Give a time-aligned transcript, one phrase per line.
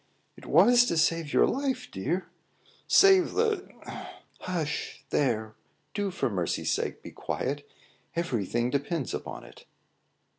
[0.35, 2.25] "It was to save your life, dear."
[2.87, 5.05] "Save the!" "H u s h!
[5.11, 5.53] There!
[5.93, 7.69] do, for mercy's sake, be quiet;
[8.15, 9.65] every thing depends upon it."